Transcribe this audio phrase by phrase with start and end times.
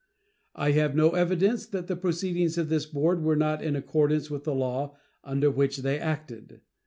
[0.55, 4.45] I have no evidence that the proceedings of this board were not in accordance with
[4.45, 6.61] the law under which they acted.